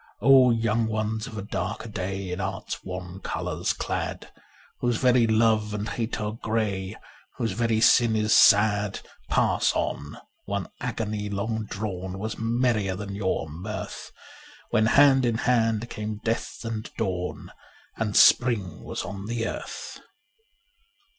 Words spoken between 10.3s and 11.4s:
one agony